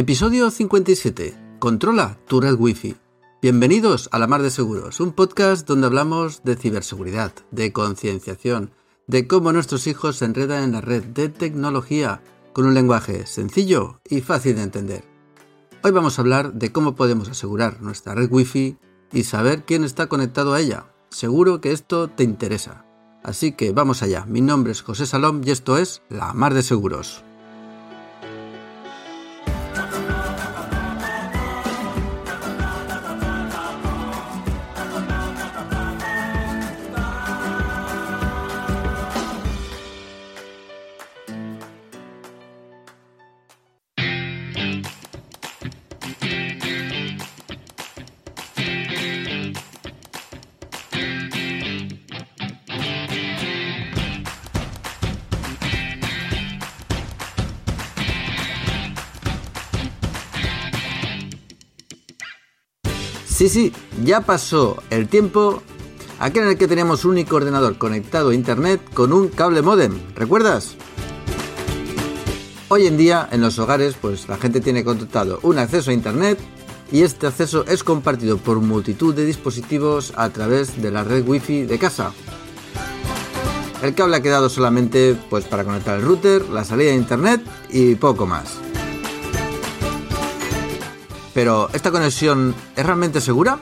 [0.00, 1.58] Episodio 57.
[1.58, 2.96] Controla tu red Wi-Fi.
[3.42, 8.70] Bienvenidos a La Mar de Seguros, un podcast donde hablamos de ciberseguridad, de concienciación,
[9.06, 12.22] de cómo nuestros hijos se enredan en la red de tecnología
[12.54, 15.04] con un lenguaje sencillo y fácil de entender.
[15.82, 18.78] Hoy vamos a hablar de cómo podemos asegurar nuestra red Wi-Fi
[19.12, 20.86] y saber quién está conectado a ella.
[21.10, 22.86] Seguro que esto te interesa.
[23.22, 24.24] Así que vamos allá.
[24.24, 27.22] Mi nombre es José Salom y esto es La Mar de Seguros.
[63.40, 63.72] Sí, sí,
[64.04, 65.62] ya pasó el tiempo
[66.18, 69.98] aquel en el que teníamos un único ordenador conectado a internet con un cable modem,
[70.14, 70.76] ¿recuerdas?
[72.68, 76.38] Hoy en día en los hogares pues la gente tiene contratado un acceso a internet
[76.92, 81.62] y este acceso es compartido por multitud de dispositivos a través de la red wifi
[81.62, 82.12] de casa.
[83.82, 87.94] El cable ha quedado solamente pues para conectar el router, la salida de internet y
[87.94, 88.69] poco más.
[91.34, 93.58] Pero, ¿esta conexión es realmente segura?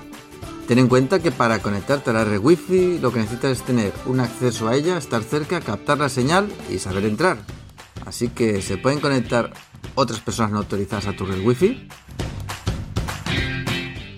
[0.66, 3.92] Ten en cuenta que para conectarte a la red Wi-Fi lo que necesitas es tener
[4.06, 7.39] un acceso a ella, estar cerca, captar la señal y saber entrar.
[8.05, 9.52] Así que, ¿se pueden conectar
[9.94, 11.89] otras personas no autorizadas a tu red Wi-Fi?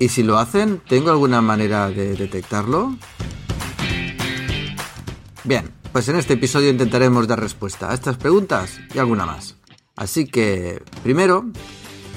[0.00, 2.96] Y si lo hacen, ¿tengo alguna manera de detectarlo?
[5.44, 9.56] Bien, pues en este episodio intentaremos dar respuesta a estas preguntas y alguna más.
[9.96, 11.46] Así que, primero,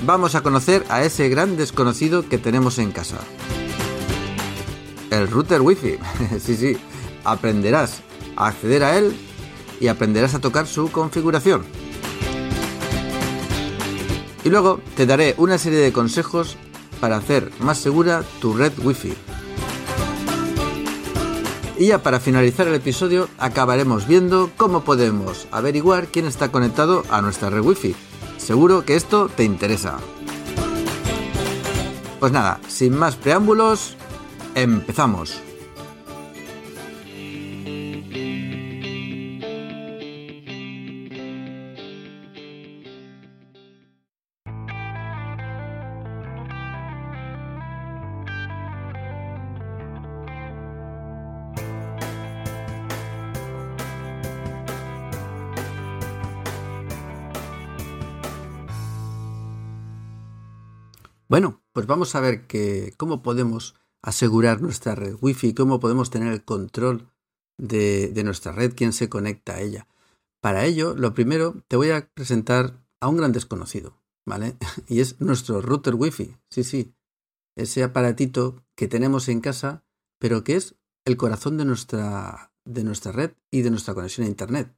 [0.05, 3.17] vamos a conocer a ese gran desconocido que tenemos en casa.
[5.09, 5.97] El router Wi-Fi.
[6.39, 6.77] sí, sí,
[7.23, 8.01] aprenderás
[8.35, 9.15] a acceder a él
[9.79, 11.63] y aprenderás a tocar su configuración.
[14.43, 16.57] Y luego te daré una serie de consejos
[16.99, 19.13] para hacer más segura tu red Wi-Fi.
[21.77, 27.21] Y ya para finalizar el episodio acabaremos viendo cómo podemos averiguar quién está conectado a
[27.21, 27.95] nuestra red Wi-Fi
[28.43, 29.99] Seguro que esto te interesa.
[32.19, 33.95] Pues nada, sin más preámbulos,
[34.53, 35.41] empezamos.
[61.33, 63.73] Bueno, pues vamos a ver que, cómo podemos
[64.03, 67.09] asegurar nuestra red Wi-Fi, cómo podemos tener el control
[67.57, 69.87] de, de nuestra red, quién se conecta a ella.
[70.43, 74.57] Para ello, lo primero, te voy a presentar a un gran desconocido, ¿vale?
[74.87, 76.37] Y es nuestro router Wi-Fi.
[76.51, 76.93] Sí, sí.
[77.57, 79.83] Ese aparatito que tenemos en casa,
[80.19, 84.29] pero que es el corazón de nuestra, de nuestra red y de nuestra conexión a
[84.29, 84.77] Internet.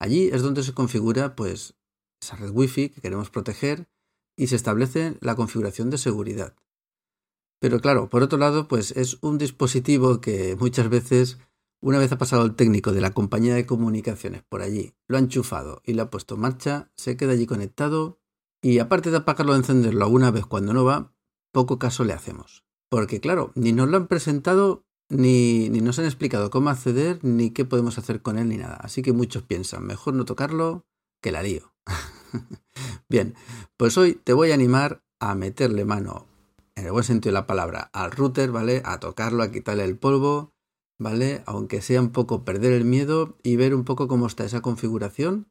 [0.00, 1.74] Allí es donde se configura, pues,
[2.22, 3.91] esa red Wi-Fi que queremos proteger
[4.36, 6.54] y se establece la configuración de seguridad.
[7.60, 11.38] Pero claro, por otro lado, pues es un dispositivo que muchas veces,
[11.80, 15.20] una vez ha pasado el técnico de la compañía de comunicaciones por allí, lo ha
[15.20, 18.18] enchufado y lo ha puesto en marcha, se queda allí conectado
[18.60, 21.14] y aparte de apagarlo o encenderlo alguna vez cuando no va,
[21.52, 22.64] poco caso le hacemos.
[22.88, 27.50] Porque claro, ni nos lo han presentado, ni, ni nos han explicado cómo acceder, ni
[27.50, 28.74] qué podemos hacer con él, ni nada.
[28.74, 30.84] Así que muchos piensan, mejor no tocarlo
[31.20, 31.72] que la lío.
[33.08, 33.34] Bien,
[33.76, 36.26] pues hoy te voy a animar a meterle mano,
[36.74, 38.82] en el buen sentido de la palabra, al router, ¿vale?
[38.84, 40.52] A tocarlo, a quitarle el polvo,
[40.98, 41.42] ¿vale?
[41.46, 45.50] Aunque sea un poco perder el miedo y ver un poco cómo está esa configuración,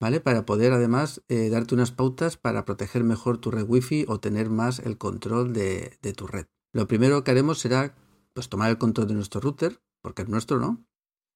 [0.00, 0.20] ¿vale?
[0.20, 4.50] Para poder además eh, darte unas pautas para proteger mejor tu red wifi o tener
[4.50, 6.46] más el control de, de tu red.
[6.72, 7.94] Lo primero que haremos será
[8.34, 10.84] pues, tomar el control de nuestro router, porque es nuestro, ¿no?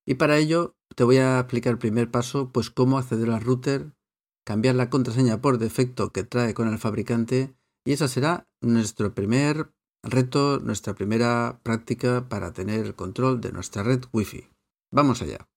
[0.06, 3.92] Y para ello te voy a explicar el primer paso, pues cómo acceder al router
[4.44, 7.54] cambiar la contraseña por defecto que trae con el fabricante
[7.84, 9.72] y esa será nuestro primer
[10.02, 14.48] reto, nuestra primera práctica para tener el control de nuestra red Wi-Fi.
[14.90, 15.48] Vamos allá.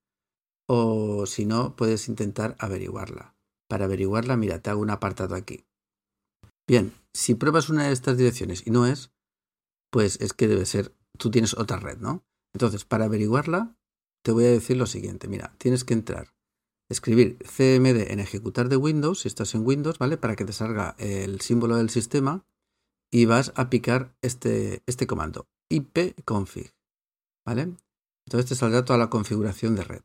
[0.68, 3.34] o si no, puedes intentar averiguarla.
[3.68, 5.67] Para averiguarla, mira, te hago un apartado aquí.
[6.68, 9.10] Bien, si pruebas una de estas direcciones y no es,
[9.90, 12.24] pues es que debe ser, tú tienes otra red, ¿no?
[12.52, 13.74] Entonces, para averiguarla,
[14.22, 16.34] te voy a decir lo siguiente, mira, tienes que entrar
[16.90, 20.16] escribir cmd en ejecutar de Windows, si estás en Windows, ¿vale?
[20.16, 22.46] Para que te salga el símbolo del sistema
[23.10, 26.74] y vas a picar este, este comando, ipconfig,
[27.46, 27.74] ¿vale?
[28.26, 30.02] Entonces te saldrá toda la configuración de red.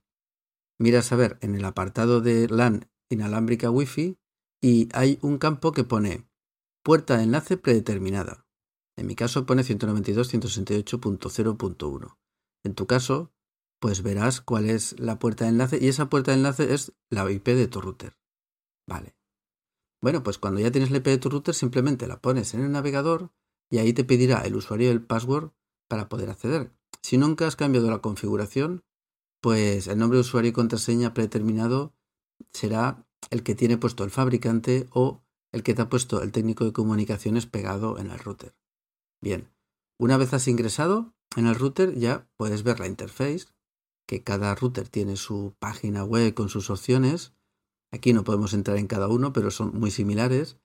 [0.80, 4.18] Miras a ver en el apartado de LAN inalámbrica Wi-Fi
[4.62, 6.26] y hay un campo que pone
[6.84, 8.46] puerta de enlace predeterminada.
[8.98, 12.18] En mi caso pone 192.168.0.1.
[12.64, 13.34] En tu caso
[13.84, 17.30] pues verás cuál es la puerta de enlace y esa puerta de enlace es la
[17.30, 18.18] IP de tu router.
[18.88, 19.18] Vale.
[20.02, 22.72] Bueno, pues cuando ya tienes la IP de tu router simplemente la pones en el
[22.72, 23.34] navegador
[23.70, 25.52] y ahí te pedirá el usuario y el password
[25.90, 26.72] para poder acceder.
[27.02, 28.86] Si nunca has cambiado la configuración,
[29.42, 31.94] pues el nombre de usuario y contraseña predeterminado
[32.54, 36.66] será el que tiene puesto el fabricante o el que te ha puesto el técnico
[36.66, 38.54] de comunicaciones pegado en el router.
[39.22, 39.50] Bien,
[39.98, 43.48] una vez has ingresado en el router ya puedes ver la interface
[44.08, 47.34] que cada router tiene su página web con sus opciones.
[47.92, 50.58] Aquí no podemos entrar en cada uno, pero son muy similares.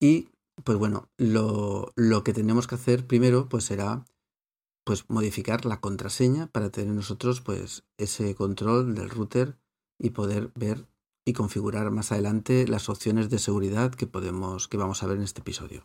[0.00, 0.28] Y
[0.64, 4.04] pues bueno, lo, lo que tenemos que hacer primero pues será
[4.84, 9.56] pues modificar la contraseña para tener nosotros pues ese control del router
[9.98, 10.86] y poder ver
[11.24, 15.24] y configurar más adelante las opciones de seguridad que podemos que vamos a ver en
[15.24, 15.84] este episodio.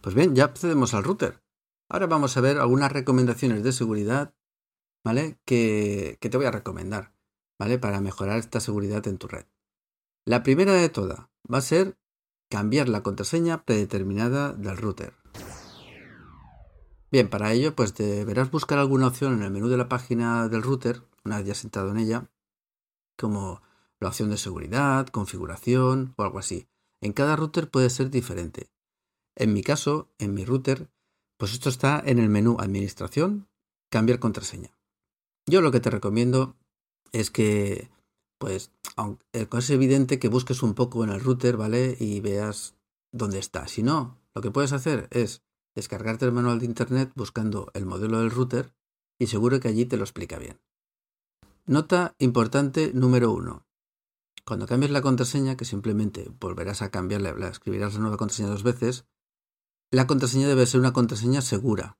[0.00, 1.42] Pues bien, ya accedemos al router.
[1.90, 4.34] Ahora vamos a ver algunas recomendaciones de seguridad,
[5.04, 5.38] ¿vale?
[5.44, 7.14] Que, te voy a recomendar,
[7.58, 7.78] ¿vale?
[7.78, 9.46] Para mejorar esta seguridad en tu red.
[10.24, 11.20] La primera de todas
[11.52, 11.98] va a ser
[12.50, 15.14] cambiar la contraseña predeterminada del router.
[17.10, 20.62] Bien, para ello, pues deberás buscar alguna opción en el menú de la página del
[20.62, 22.30] router, una vez ya sentado en ella,
[23.16, 23.62] como
[24.00, 26.68] la opción de seguridad, configuración o algo así.
[27.00, 28.70] En cada router puede ser diferente.
[29.36, 30.88] En mi caso, en mi router,
[31.36, 33.48] pues esto está en el menú Administración,
[33.90, 34.76] cambiar contraseña.
[35.46, 36.56] Yo lo que te recomiendo
[37.12, 37.90] es que,
[38.38, 41.96] pues, aunque es evidente que busques un poco en el router, ¿vale?
[41.98, 42.74] Y veas
[43.12, 43.66] dónde está.
[43.68, 45.42] Si no, lo que puedes hacer es
[45.74, 48.74] descargarte el manual de internet buscando el modelo del router
[49.18, 50.60] y seguro que allí te lo explica bien.
[51.68, 53.66] Nota importante número uno.
[54.46, 59.04] Cuando cambies la contraseña, que simplemente volverás a cambiarla, escribirás la nueva contraseña dos veces,
[59.90, 61.98] la contraseña debe ser una contraseña segura.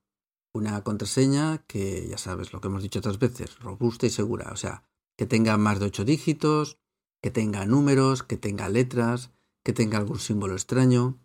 [0.55, 4.49] Una contraseña que, ya sabes lo que hemos dicho otras veces, robusta y segura.
[4.51, 6.79] O sea, que tenga más de ocho dígitos,
[7.21, 9.29] que tenga números, que tenga letras,
[9.63, 11.19] que tenga algún símbolo extraño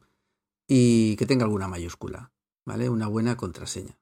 [0.68, 2.34] y que tenga alguna mayúscula.
[2.66, 2.90] ¿Vale?
[2.90, 3.98] Una buena contraseña.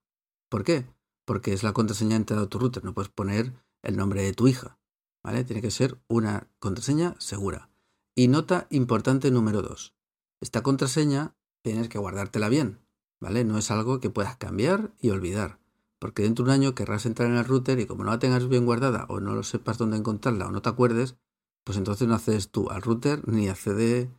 [0.48, 0.84] ¿Por qué?
[1.24, 2.82] Porque es la contraseña entrada a tu router.
[2.82, 4.78] No puedes poner el nombre de tu hija.
[5.22, 5.44] ¿Vale?
[5.44, 7.70] Tiene que ser una contraseña segura.
[8.14, 9.94] Y nota importante número dos.
[10.40, 12.80] Esta contraseña tienes que guardártela bien,
[13.20, 13.44] ¿vale?
[13.44, 15.60] No es algo que puedas cambiar y olvidar,
[16.00, 18.48] porque dentro de un año querrás entrar en el router y como no la tengas
[18.48, 21.16] bien guardada o no lo sepas dónde encontrarla o no te acuerdes,
[21.64, 24.10] pues entonces no accedes tú al router ni accede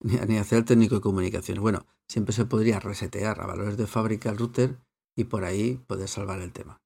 [0.00, 1.60] ni, ni accede al técnico de comunicaciones.
[1.60, 4.78] Bueno, siempre se podría resetear a valores de fábrica el router
[5.14, 6.80] y por ahí puedes salvar el tema.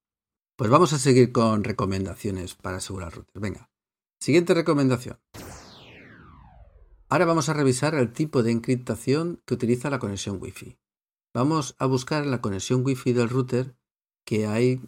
[0.55, 3.41] Pues vamos a seguir con recomendaciones para asegurar el router.
[3.41, 3.71] Venga,
[4.19, 5.19] siguiente recomendación.
[7.09, 10.77] Ahora vamos a revisar el tipo de encriptación que utiliza la conexión Wi-Fi.
[11.33, 13.75] Vamos a buscar la conexión Wi-Fi del router
[14.25, 14.81] que hay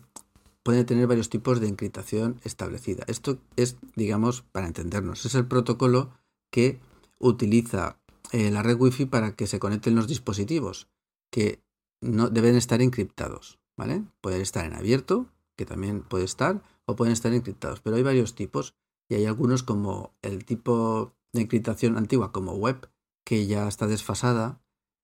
[0.62, 3.04] puede tener varios tipos de encriptación establecida.
[3.08, 6.12] Esto es, digamos, para entendernos, es el protocolo
[6.52, 6.80] que
[7.20, 8.00] utiliza
[8.32, 10.90] eh, la red Wi-Fi para que se conecten los dispositivos,
[11.32, 11.60] que
[12.02, 14.04] no deben estar encriptados, ¿vale?
[14.22, 18.36] Pueden estar en abierto, que también puede estar, o pueden estar encriptados, pero hay varios
[18.36, 18.76] tipos
[19.10, 22.90] y hay algunos como el tipo de encriptación antigua como web,
[23.24, 24.62] que ya está desfasada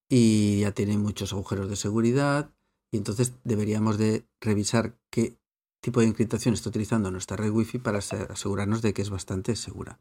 [0.09, 2.53] y ya tiene muchos agujeros de seguridad
[2.91, 5.39] y entonces deberíamos de revisar qué
[5.81, 9.99] tipo de encriptación está utilizando nuestra red Wi-Fi para asegurarnos de que es bastante segura.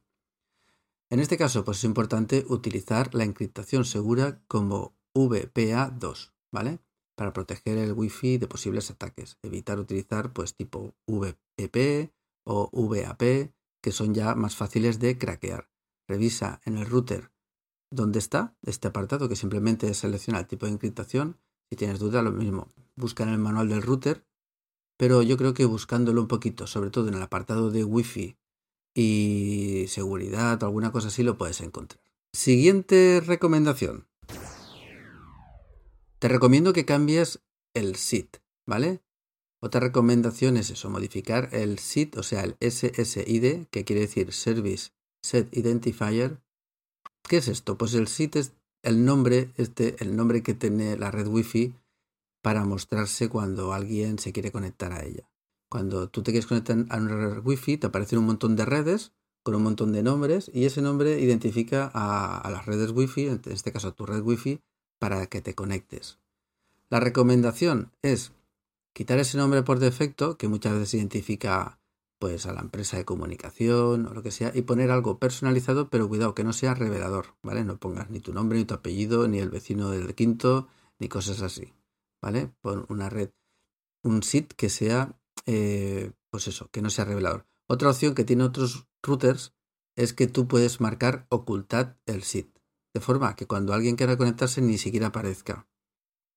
[1.08, 6.78] En este caso, pues es importante utilizar la encriptación segura como VPA2, ¿vale?
[7.20, 9.36] Para proteger el Wi-Fi de posibles ataques.
[9.42, 15.68] Evitar utilizar pues tipo VPP o VAP, que son ya más fáciles de craquear.
[16.08, 17.30] Revisa en el router
[17.90, 21.36] dónde está este apartado, que simplemente selecciona el tipo de encriptación.
[21.68, 22.68] Si tienes duda, lo mismo.
[22.96, 24.24] Busca en el manual del router,
[24.96, 28.38] pero yo creo que buscándolo un poquito, sobre todo en el apartado de Wi-Fi
[28.94, 32.02] y seguridad o alguna cosa así lo puedes encontrar.
[32.32, 34.09] Siguiente recomendación.
[36.20, 37.40] Te recomiendo que cambies
[37.74, 38.26] el SID,
[38.66, 39.00] ¿vale?
[39.62, 44.90] Otra recomendación es eso, modificar el SID, o sea, el SSID, que quiere decir Service
[45.22, 46.42] Set Identifier.
[47.26, 47.78] ¿Qué es esto?
[47.78, 51.74] Pues el SID es el nombre, este, el nombre que tiene la red Wi-Fi
[52.42, 55.30] para mostrarse cuando alguien se quiere conectar a ella.
[55.70, 59.14] Cuando tú te quieres conectar a una red Wi-Fi, te aparecen un montón de redes
[59.42, 63.72] con un montón de nombres y ese nombre identifica a, las redes Wi-Fi, en este
[63.72, 64.60] caso a tu red Wi-Fi,
[65.00, 66.20] para que te conectes.
[66.90, 68.32] La recomendación es
[68.92, 71.80] quitar ese nombre por defecto, que muchas veces identifica
[72.20, 76.08] pues a la empresa de comunicación o lo que sea, y poner algo personalizado, pero
[76.08, 77.64] cuidado, que no sea revelador, ¿vale?
[77.64, 81.40] No pongas ni tu nombre, ni tu apellido, ni el vecino del quinto, ni cosas
[81.40, 81.72] así,
[82.20, 82.52] ¿vale?
[82.60, 83.30] Pon una red,
[84.02, 87.46] un SIT que sea eh, pues eso, que no sea revelador.
[87.66, 89.54] Otra opción que tiene otros routers
[89.96, 92.46] es que tú puedes marcar ocultar el SID,
[92.94, 95.66] de forma que cuando alguien quiera conectarse ni siquiera aparezca.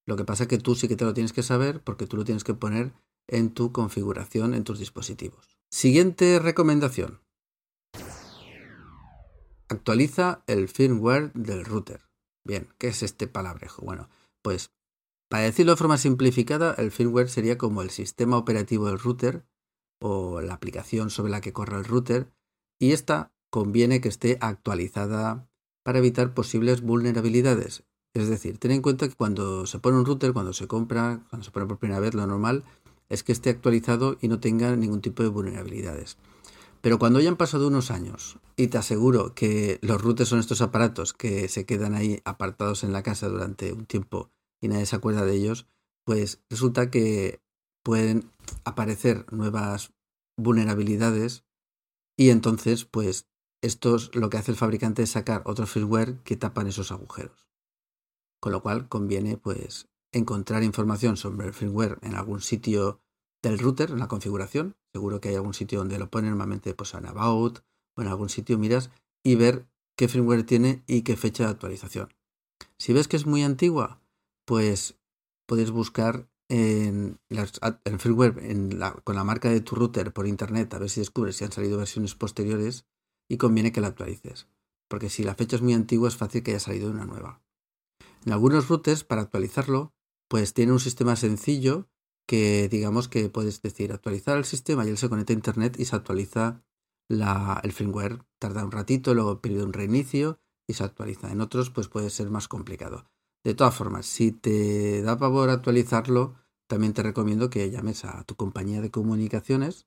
[0.05, 2.17] Lo que pasa es que tú sí que te lo tienes que saber porque tú
[2.17, 2.93] lo tienes que poner
[3.27, 5.57] en tu configuración en tus dispositivos.
[5.69, 7.21] Siguiente recomendación.
[9.69, 12.01] Actualiza el firmware del router.
[12.45, 13.81] Bien, ¿qué es este palabrejo?
[13.83, 14.09] Bueno,
[14.41, 14.71] pues
[15.29, 19.47] para decirlo de forma simplificada, el firmware sería como el sistema operativo del router
[19.99, 22.31] o la aplicación sobre la que corre el router
[22.77, 25.49] y esta conviene que esté actualizada
[25.83, 27.83] para evitar posibles vulnerabilidades.
[28.13, 31.43] Es decir, ten en cuenta que cuando se pone un router, cuando se compra, cuando
[31.43, 32.63] se pone por primera vez, lo normal
[33.09, 36.17] es que esté actualizado y no tenga ningún tipo de vulnerabilidades.
[36.81, 41.13] Pero cuando hayan pasado unos años, y te aseguro que los routers son estos aparatos
[41.13, 44.29] que se quedan ahí apartados en la casa durante un tiempo
[44.61, 45.65] y nadie se acuerda de ellos,
[46.05, 47.41] pues resulta que
[47.83, 48.29] pueden
[48.63, 49.93] aparecer nuevas
[50.37, 51.43] vulnerabilidades
[52.17, 53.27] y entonces pues
[53.63, 57.47] esto es lo que hace el fabricante es sacar otro firmware que tapan esos agujeros.
[58.41, 62.99] Con lo cual conviene pues encontrar información sobre el firmware en algún sitio
[63.41, 64.75] del router, en la configuración.
[64.91, 67.59] Seguro que hay algún sitio donde lo ponen normalmente pues en About
[67.95, 68.89] o en algún sitio miras
[69.23, 69.65] y ver
[69.95, 72.13] qué firmware tiene y qué fecha de actualización.
[72.77, 74.01] Si ves que es muy antigua,
[74.45, 74.99] pues
[75.45, 78.35] puedes buscar en, el firmware
[79.05, 81.77] con la marca de tu router por internet a ver si descubres si han salido
[81.77, 82.85] versiones posteriores
[83.29, 84.47] y conviene que la actualices.
[84.87, 87.41] Porque si la fecha es muy antigua es fácil que haya salido una nueva.
[88.25, 89.93] En algunos routers, para actualizarlo,
[90.29, 91.87] pues tiene un sistema sencillo
[92.27, 95.85] que digamos que puedes decir actualizar el sistema y él se conecta a internet y
[95.85, 96.63] se actualiza
[97.09, 98.23] el firmware.
[98.39, 101.31] Tarda un ratito, luego pide un reinicio y se actualiza.
[101.31, 103.05] En otros pues puede ser más complicado.
[103.43, 106.35] De todas formas, si te da pavor actualizarlo,
[106.67, 109.85] también te recomiendo que llames a tu compañía de comunicaciones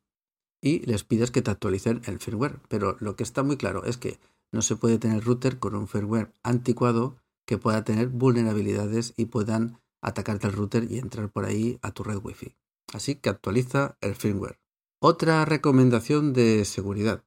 [0.66, 2.58] y les pidas que te actualicen el firmware.
[2.68, 4.18] Pero lo que está muy claro es que
[4.50, 9.78] no se puede tener router con un firmware anticuado que pueda tener vulnerabilidades y puedan
[10.02, 12.56] atacarte el router y entrar por ahí a tu red Wi-Fi.
[12.92, 14.58] Así que actualiza el firmware.
[15.00, 17.22] Otra recomendación de seguridad.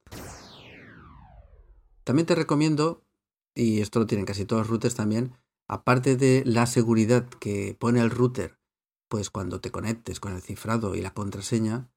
[2.04, 3.06] También te recomiendo,
[3.54, 5.32] y esto lo tienen casi todos los routers también,
[5.66, 8.58] aparte de la seguridad que pone el router,
[9.08, 11.88] pues cuando te conectes con el cifrado y la contraseña,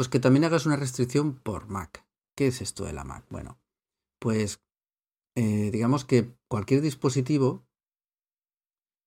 [0.00, 2.06] pues que también hagas una restricción por MAC.
[2.34, 3.22] ¿Qué es esto de la MAC?
[3.28, 3.58] Bueno,
[4.18, 4.62] pues
[5.34, 7.66] eh, digamos que cualquier dispositivo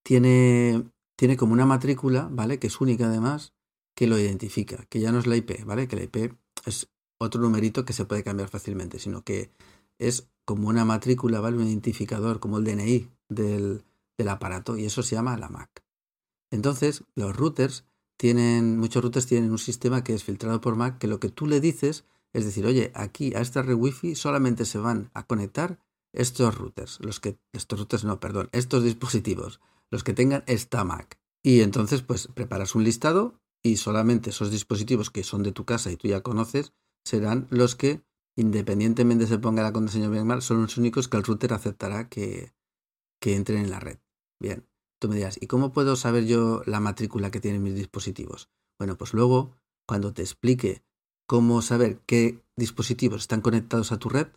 [0.03, 0.83] tiene,
[1.15, 2.59] tiene como una matrícula, ¿vale?
[2.59, 3.55] Que es única además,
[3.95, 5.87] que lo identifica, que ya no es la IP, ¿vale?
[5.87, 6.35] Que la IP
[6.67, 9.49] es otro numerito que se puede cambiar fácilmente, sino que
[9.97, 11.57] es como una matrícula, ¿vale?
[11.57, 13.83] Un identificador, como el DNI del,
[14.15, 15.83] del aparato y eso se llama la MAC.
[16.51, 17.83] Entonces, los routers
[18.23, 21.45] tienen, muchos routers tienen un sistema que es filtrado por MAC, que lo que tú
[21.45, 25.77] le dices es decir, oye, aquí a esta red Wi-Fi solamente se van a conectar
[26.13, 29.59] estos routers, los que, estos routers no, perdón, estos dispositivos,
[29.91, 31.19] los que tengan esta Mac.
[31.43, 35.91] Y entonces, pues preparas un listado y solamente esos dispositivos que son de tu casa
[35.91, 36.71] y tú ya conoces
[37.03, 38.05] serán los que,
[38.37, 42.53] independientemente se ponga la contraseña bien mal, son los únicos que el router aceptará que,
[43.19, 43.97] que entren en la red.
[44.39, 44.65] Bien,
[45.03, 48.49] tú me dirás, ¿y cómo puedo saber yo la matrícula que tienen mis dispositivos?
[48.79, 49.51] Bueno, pues luego,
[49.85, 50.81] cuando te explique
[51.27, 54.27] cómo saber qué dispositivos están conectados a tu red,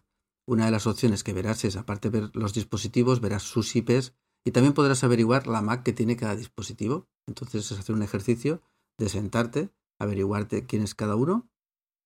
[0.44, 4.14] una de las opciones que verás es, aparte de ver los dispositivos, verás sus IPs
[4.44, 7.06] y también podrás averiguar la MAC que tiene cada dispositivo.
[7.28, 8.60] Entonces es hacer un ejercicio
[8.98, 9.70] de sentarte,
[10.00, 11.48] averiguarte quién es cada uno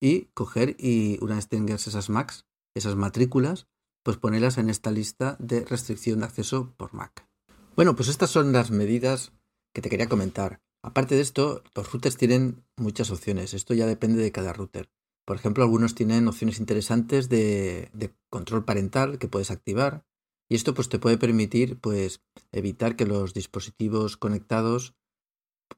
[0.03, 3.69] y coger y una vez tengas esas MACs, esas matrículas,
[4.05, 7.30] pues ponerlas en esta lista de restricción de acceso por MAC.
[7.81, 9.33] Bueno, pues estas son las medidas
[9.73, 10.61] que te quería comentar.
[10.83, 13.55] Aparte de esto, los routers tienen muchas opciones.
[13.55, 14.91] Esto ya depende de cada router.
[15.25, 17.91] Por ejemplo, algunos tienen opciones interesantes de,
[18.29, 20.05] control parental que puedes activar.
[20.47, 22.21] Y esto pues, te puede permitir pues,
[22.53, 24.95] evitar que los dispositivos conectados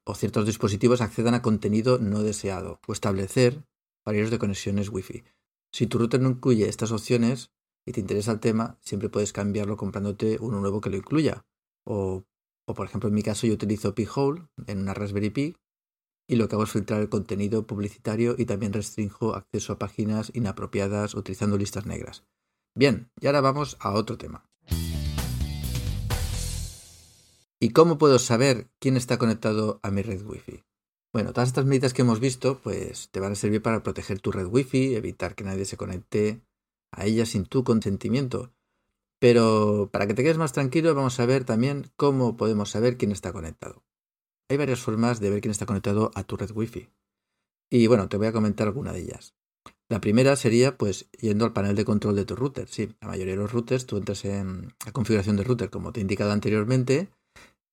[0.02, 3.64] o ciertos dispositivos accedan a contenido no deseado o establecer
[4.04, 5.22] horarios de conexiones Wi-Fi.
[5.70, 7.52] Si tu router no incluye estas opciones
[7.86, 11.44] y te interesa el tema, siempre puedes cambiarlo comprándote uno nuevo que lo incluya.
[11.84, 12.24] O
[12.66, 15.56] o por ejemplo, en mi caso yo utilizo P-Hole en una Raspberry Pi
[16.28, 20.30] y lo que hago es filtrar el contenido publicitario y también restringo acceso a páginas
[20.34, 22.24] inapropiadas utilizando listas negras.
[22.74, 24.46] Bien, y ahora vamos a otro tema.
[27.60, 30.64] ¿Y cómo puedo saber quién está conectado a mi red Wi-Fi?
[31.12, 34.32] Bueno, todas estas medidas que hemos visto, pues te van a servir para proteger tu
[34.32, 36.42] red Wi-Fi, evitar que nadie se conecte
[36.90, 38.52] a ella sin tu consentimiento.
[39.22, 43.12] Pero para que te quedes más tranquilo, vamos a ver también cómo podemos saber quién
[43.12, 43.84] está conectado.
[44.50, 46.90] Hay varias formas de ver quién está conectado a tu red Wi-Fi.
[47.70, 49.36] Y bueno, te voy a comentar alguna de ellas.
[49.88, 52.66] La primera sería pues yendo al panel de control de tu router.
[52.68, 56.00] Sí, la mayoría de los routers tú entras en la configuración de router como te
[56.00, 57.08] he indicado anteriormente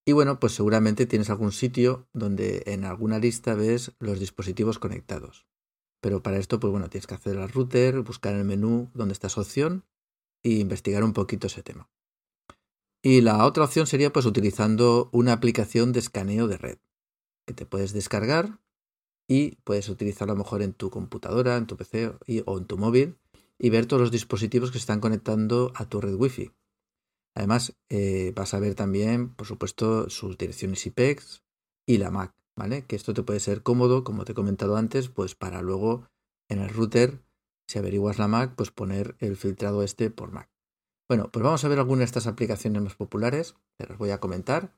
[0.05, 5.47] y bueno, pues seguramente tienes algún sitio donde en alguna lista ves los dispositivos conectados.
[5.99, 9.13] Pero para esto pues bueno, tienes que acceder al router, buscar en el menú donde
[9.13, 9.83] está esa opción
[10.43, 11.89] e investigar un poquito ese tema.
[13.01, 16.77] Y la otra opción sería pues utilizando una aplicación de escaneo de red
[17.45, 18.59] que te puedes descargar
[19.27, 22.13] y puedes utilizarlo a lo mejor en tu computadora, en tu PC
[22.45, 23.17] o en tu móvil
[23.57, 26.51] y ver todos los dispositivos que se están conectando a tu red Wi-Fi.
[27.35, 31.43] Además, eh, vas a ver también, por supuesto, sus direcciones IPEX
[31.85, 32.85] y la MAC, ¿vale?
[32.85, 36.07] Que esto te puede ser cómodo, como te he comentado antes, pues para luego
[36.49, 37.21] en el router
[37.69, 40.49] si averiguas la Mac, pues poner el filtrado este por Mac.
[41.07, 44.19] Bueno, pues vamos a ver algunas de estas aplicaciones más populares, te las voy a
[44.19, 44.75] comentar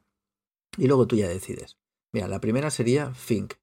[0.78, 1.78] y luego tú ya decides.
[2.12, 3.54] Mira, la primera sería Think.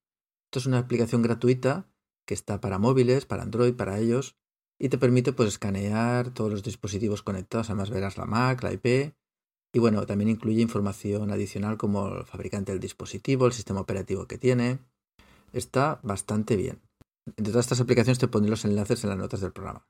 [0.47, 1.91] Esto es una aplicación gratuita
[2.27, 4.38] que está para móviles, para Android, para ellos,
[4.79, 9.14] y te permite pues escanear todos los dispositivos conectados, además verás la Mac, la IP,
[9.75, 14.38] y bueno, también incluye información adicional como el fabricante del dispositivo, el sistema operativo que
[14.38, 14.79] tiene.
[15.53, 16.88] Está bastante bien.
[17.37, 19.87] Entre todas estas aplicaciones te pondré los enlaces en las notas del programa.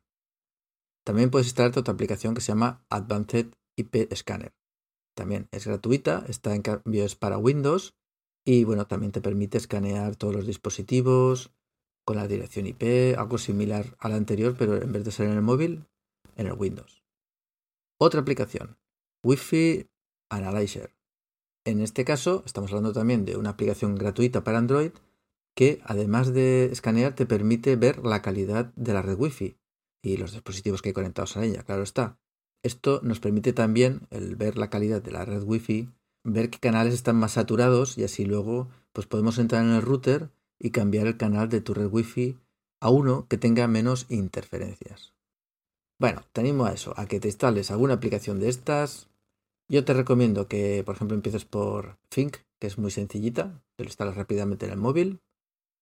[1.04, 3.46] También puedes instalarte otra aplicación que se llama Advanced
[3.76, 4.52] IP Scanner.
[5.14, 7.94] También es gratuita, está en cambio es para Windows
[8.44, 11.50] y bueno, también te permite escanear todos los dispositivos
[12.04, 15.34] con la dirección IP, algo similar a la anterior, pero en vez de ser en
[15.34, 15.86] el móvil,
[16.36, 17.02] en el Windows.
[18.00, 18.78] Otra aplicación,
[19.22, 19.88] Wi-Fi
[20.30, 20.94] Analyzer.
[21.66, 24.92] En este caso, estamos hablando también de una aplicación gratuita para Android
[25.58, 29.56] que además de escanear te permite ver la calidad de la red Wi-Fi
[30.04, 32.16] y los dispositivos que hay conectados a ella, claro está.
[32.62, 35.88] Esto nos permite también el ver la calidad de la red Wi-Fi,
[36.22, 40.30] ver qué canales están más saturados y así luego pues podemos entrar en el router
[40.60, 42.38] y cambiar el canal de tu red Wi-Fi
[42.80, 45.12] a uno que tenga menos interferencias.
[45.98, 49.08] Bueno, te animo a eso, a que te instales alguna aplicación de estas.
[49.68, 53.88] Yo te recomiendo que, por ejemplo, empieces por Think, que es muy sencillita, te lo
[53.88, 55.20] instalas rápidamente en el móvil,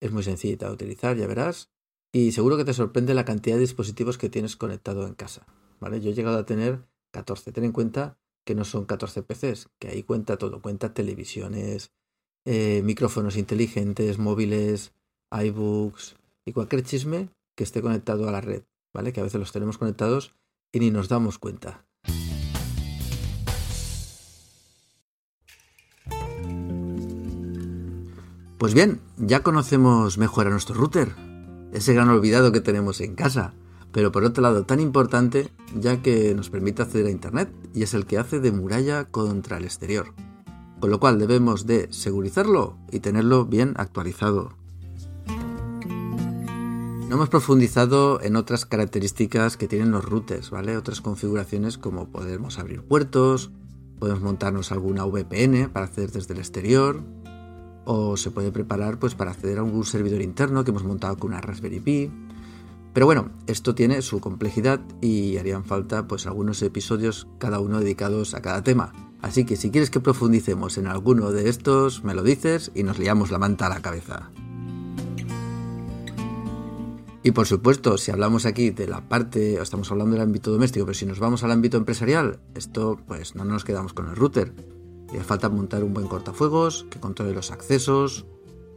[0.00, 1.70] es muy sencilla de utilizar, ya verás.
[2.12, 5.46] Y seguro que te sorprende la cantidad de dispositivos que tienes conectado en casa.
[5.80, 6.00] ¿vale?
[6.00, 7.52] Yo he llegado a tener 14.
[7.52, 10.62] Ten en cuenta que no son 14 PCs, que ahí cuenta todo.
[10.62, 11.92] Cuenta televisiones,
[12.44, 14.92] eh, micrófonos inteligentes, móviles,
[15.30, 18.62] iBooks y cualquier chisme que esté conectado a la red.
[18.94, 19.12] ¿Vale?
[19.12, 20.34] Que a veces los tenemos conectados
[20.72, 21.85] y ni nos damos cuenta.
[28.66, 31.14] Pues bien, ya conocemos mejor a nuestro router,
[31.72, 33.54] ese gran olvidado que tenemos en casa,
[33.92, 37.94] pero por otro lado tan importante ya que nos permite acceder a Internet y es
[37.94, 40.14] el que hace de muralla contra el exterior.
[40.80, 44.50] con lo cual debemos de segurizarlo y tenerlo bien actualizado.
[47.08, 50.76] No hemos profundizado en otras características que tienen los routers, ¿vale?
[50.76, 53.52] Otras configuraciones como podemos abrir puertos,
[54.00, 57.04] podemos montarnos alguna VPN para acceder desde el exterior,
[57.86, 61.30] o se puede preparar pues para acceder a algún servidor interno que hemos montado con
[61.30, 62.10] una Raspberry Pi.
[62.92, 68.34] Pero bueno, esto tiene su complejidad y harían falta pues algunos episodios cada uno dedicados
[68.34, 68.92] a cada tema.
[69.22, 72.98] Así que si quieres que profundicemos en alguno de estos, me lo dices y nos
[72.98, 74.30] liamos la manta a la cabeza.
[77.22, 80.94] Y por supuesto, si hablamos aquí de la parte, estamos hablando del ámbito doméstico, pero
[80.94, 84.75] si nos vamos al ámbito empresarial, esto pues no nos quedamos con el router.
[85.12, 88.26] Le falta montar un buen cortafuegos, que controle los accesos,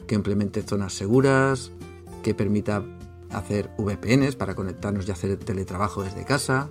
[0.08, 1.72] que implemente zonas seguras,
[2.24, 2.84] que permita
[3.30, 6.70] hacer VPNs para conectarnos y hacer teletrabajo desde casa,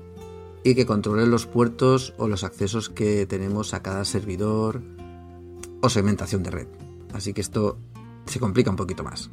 [0.65, 4.83] y que controle los puertos o los accesos que tenemos a cada servidor
[5.81, 6.69] o segmentación de red.
[7.13, 7.79] Así que esto
[8.27, 9.31] se complica un poquito más.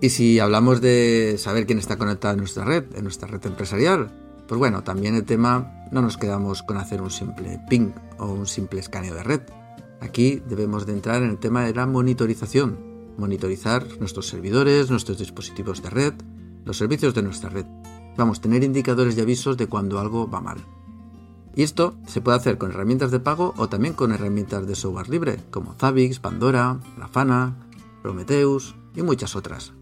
[0.00, 4.12] Y si hablamos de saber quién está conectado en nuestra red, en nuestra red empresarial,
[4.46, 8.46] pues bueno, también el tema no nos quedamos con hacer un simple ping o un
[8.46, 9.40] simple escaneo de red.
[10.00, 12.78] Aquí debemos de entrar en el tema de la monitorización,
[13.16, 16.14] monitorizar nuestros servidores, nuestros dispositivos de red,
[16.64, 17.66] los servicios de nuestra red.
[18.16, 20.58] Vamos, tener indicadores y avisos de cuando algo va mal.
[21.54, 25.08] Y esto se puede hacer con herramientas de pago o también con herramientas de software
[25.08, 27.56] libre, como Zabbix, Pandora, Grafana,
[28.02, 29.75] Prometheus y muchas otras.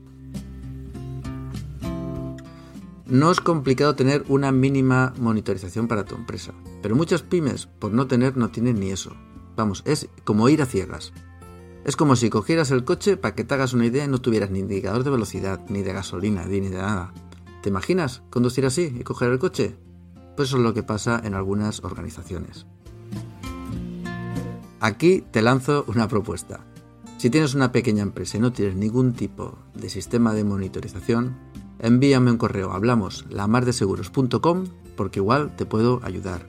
[3.15, 8.09] No es complicado tener una mínima monitorización para tu empresa, pero muchas pymes, por no
[8.09, 9.15] tener, no tienen ni eso.
[9.55, 11.13] Vamos, es como ir a ciegas.
[11.85, 14.51] Es como si cogieras el coche para que te hagas una idea y no tuvieras
[14.51, 17.15] ni indicador de velocidad, ni de gasolina, ni de nada.
[17.63, 19.77] ¿Te imaginas conducir así y coger el coche?
[20.35, 22.67] Pues eso es lo que pasa en algunas organizaciones.
[24.81, 26.67] Aquí te lanzo una propuesta.
[27.19, 31.54] Si tienes una pequeña empresa y no tienes ningún tipo de sistema de monitorización,
[31.85, 34.65] envíame un correo, hablamos lamardeseguros.com
[34.97, 36.47] porque igual te puedo ayudar.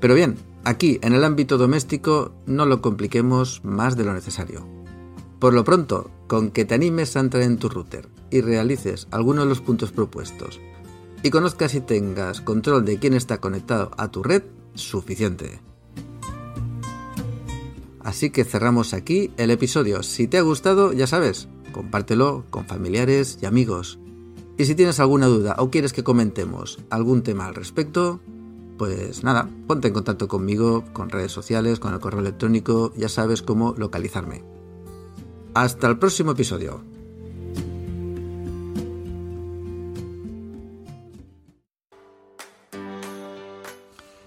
[0.00, 4.66] Pero bien, aquí en el ámbito doméstico no lo compliquemos más de lo necesario.
[5.38, 9.42] Por lo pronto, con que te animes a entrar en tu router y realices alguno
[9.42, 10.60] de los puntos propuestos
[11.22, 14.42] y conozcas y tengas control de quién está conectado a tu red,
[14.74, 15.60] suficiente.
[18.00, 20.02] Así que cerramos aquí el episodio.
[20.04, 23.98] Si te ha gustado, ya sabes, compártelo con familiares y amigos.
[24.56, 28.20] Y si tienes alguna duda o quieres que comentemos algún tema al respecto,
[28.78, 33.42] pues nada, ponte en contacto conmigo, con redes sociales, con el correo electrónico, ya sabes
[33.42, 34.42] cómo localizarme.
[35.52, 36.82] Hasta el próximo episodio.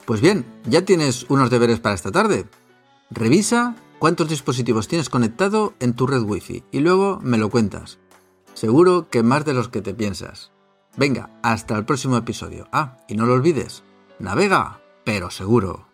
[0.06, 2.46] Pues bien, ya tienes unos deberes para esta tarde.
[3.10, 8.00] Revisa cuántos dispositivos tienes conectado en tu red wifi y luego me lo cuentas.
[8.54, 10.52] Seguro que más de los que te piensas.
[10.98, 12.68] Venga, hasta el próximo episodio.
[12.72, 13.84] Ah, y no lo olvides,
[14.18, 15.88] navega, pero seguro.